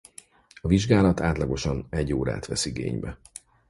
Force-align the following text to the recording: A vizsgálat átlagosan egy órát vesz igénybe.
A 0.61 0.67
vizsgálat 0.67 1.19
átlagosan 1.21 1.87
egy 1.89 2.13
órát 2.13 2.45
vesz 2.45 2.65
igénybe. 2.65 3.19